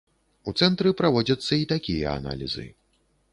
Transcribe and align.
У 0.51 0.53
цэнтры 0.61 0.93
праводзяцца 1.01 1.53
і 1.65 1.67
такія 1.73 2.17
аналізы. 2.21 2.67